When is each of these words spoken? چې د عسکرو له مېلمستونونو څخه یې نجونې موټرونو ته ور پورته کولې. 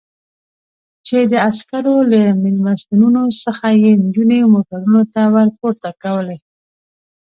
چې 1.07 1.17
د 1.31 1.33
عسکرو 1.49 1.97
له 2.11 2.21
مېلمستونونو 2.43 3.21
څخه 3.43 3.67
یې 3.81 3.91
نجونې 4.03 4.39
موټرونو 4.53 5.01
ته 5.13 5.21
ور 5.33 5.47
پورته 5.59 5.89
کولې. 6.03 6.37